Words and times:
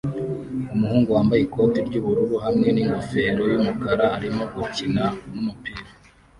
Umuhungu 0.73 1.09
wambaye 1.15 1.41
ikoti 1.43 1.79
ry'ubururu 1.87 2.35
hamwe 2.45 2.67
n'ingofero 2.71 3.41
yumukara 3.51 4.05
arimo 4.17 4.43
gukina 4.53 5.03
numupira 5.31 5.83